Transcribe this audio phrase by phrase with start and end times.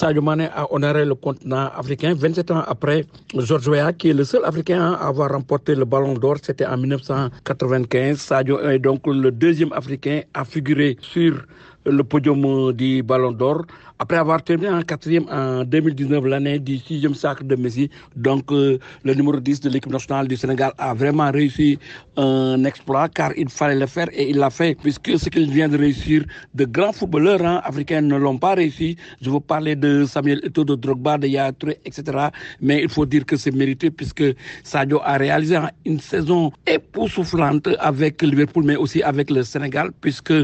[0.00, 3.04] Sadio Mané a honoré le continent africain 27 ans après
[3.38, 6.38] George Weah, qui est le seul Africain à avoir remporté le Ballon d'Or.
[6.42, 8.18] C'était en 1995.
[8.18, 11.46] Sadio est donc le deuxième Africain à figurer sur
[11.86, 13.64] le podium du Ballon d'Or
[13.98, 17.88] après avoir terminé en quatrième en 2019, l'année du sixième sacre de Messi.
[18.16, 21.78] Donc, euh, le numéro 10 de l'équipe nationale du Sénégal a vraiment réussi
[22.16, 25.68] un exploit car il fallait le faire et il l'a fait puisque ce qu'il vient
[25.68, 28.96] de réussir, de grands footballeurs hein, africains ne l'ont pas réussi.
[29.22, 31.52] Je veux parler de Samuel Eto'o, de Drogba, de Yaya
[31.84, 32.28] etc.
[32.60, 34.24] Mais il faut dire que c'est mérité puisque
[34.64, 40.34] Sadio a réalisé une saison époustouflante avec Liverpool mais aussi avec le Sénégal puisque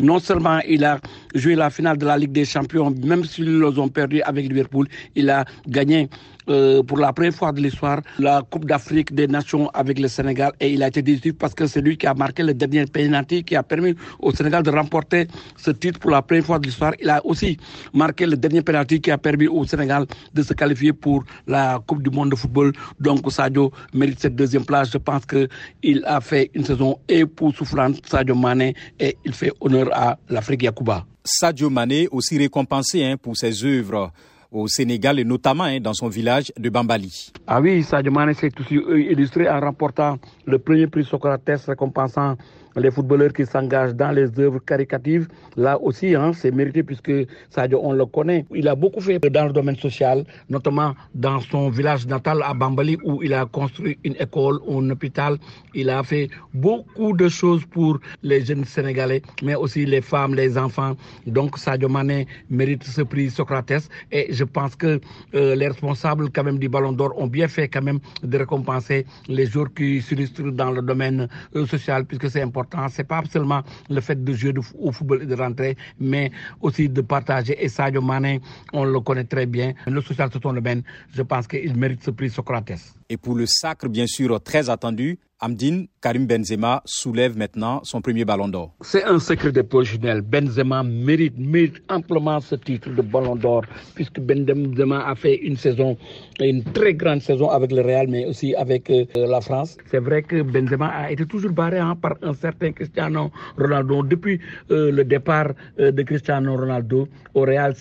[0.00, 0.85] non seulement il a
[1.34, 2.92] joué la finale de la Ligue des Champions.
[3.04, 6.08] Même s'ils les ont perdu avec Liverpool, il a gagné
[6.48, 10.52] euh, pour la première fois de l'histoire la Coupe d'Afrique des Nations avec le Sénégal
[10.60, 13.44] et il a été décisif parce que c'est lui qui a marqué le dernier penalty
[13.44, 16.92] qui a permis au Sénégal de remporter ce titre pour la première fois de l'histoire.
[17.00, 17.56] Il a aussi
[17.92, 22.02] marqué le dernier penalty qui a permis au Sénégal de se qualifier pour la Coupe
[22.02, 22.72] du monde de football.
[23.00, 24.90] Donc Sadio mérite cette deuxième place.
[24.92, 25.48] Je pense que
[25.82, 31.04] il a fait une saison époustouflante Sadio Mané et il fait honneur à l'Afrique Yakuba.
[31.24, 34.12] Sadio Mané aussi récompensé hein, pour ses œuvres
[34.56, 37.32] au Sénégal et notamment hein, dans son village de Bambali.
[37.46, 42.36] Ah oui, Sadio Mané s'est aussi illustré en remportant le premier prix Socrates récompensant
[42.76, 47.12] les footballeurs qui s'engagent dans les œuvres caricatives, là aussi, hein, c'est mérité puisque
[47.50, 48.44] Sadio, on le connaît.
[48.54, 52.98] Il a beaucoup fait dans le domaine social, notamment dans son village natal à Bambali
[53.04, 55.38] où il a construit une école, un hôpital.
[55.74, 60.58] Il a fait beaucoup de choses pour les jeunes Sénégalais, mais aussi les femmes, les
[60.58, 60.96] enfants.
[61.26, 65.00] Donc Sadio Mané mérite ce prix Socrates et je pense que
[65.34, 69.06] euh, les responsables quand même du Ballon d'Or ont bien fait quand même de récompenser
[69.28, 73.62] les joueurs qui s'illustrent dans le domaine euh, social puisque c'est important c'est pas seulement
[73.88, 77.56] le fait de jouer au football et de rentrer, mais aussi de partager.
[77.62, 78.40] Et Sadio Mané,
[78.72, 79.72] on le connaît très bien.
[79.86, 80.82] Le social, c'est son domaine.
[81.14, 82.72] Je pense qu'il mérite ce prix Socrates.
[83.08, 88.24] Et pour le sacre, bien sûr, très attendu, Amdine Karim Benzema soulève maintenant son premier
[88.24, 88.74] ballon d'or.
[88.80, 90.22] C'est un secret de Pochinel.
[90.22, 93.62] Benzema mérite, mérite amplement ce titre de ballon d'or,
[93.94, 95.98] puisque Benzema a fait une saison,
[96.40, 99.76] une très grande saison avec le Real, mais aussi avec euh, la France.
[99.90, 104.02] C'est vrai que Benzema a été toujours barré hein, par un certain Cristiano Ronaldo.
[104.04, 104.40] Depuis
[104.70, 107.74] euh, le départ euh, de Cristiano Ronaldo au Real,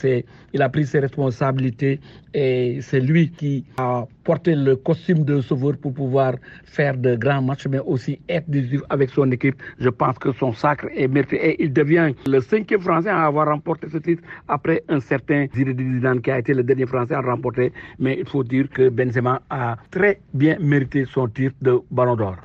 [0.54, 2.02] il a pris ses responsabilités
[2.34, 6.34] et c'est lui qui a porté le costume de sauveur pour pouvoir
[6.66, 9.56] faire de grands matchs, mais aussi être décisif avec son équipe.
[9.80, 13.48] Je pense que son sacre est mérité et il devient le cinquième Français à avoir
[13.48, 17.22] remporté ce titre après un certain Zinedine Zidane qui a été le dernier Français à
[17.22, 17.72] remporter.
[18.00, 22.36] Mais il faut dire que Benzema a très bien mérité son titre de Ballon d'Or.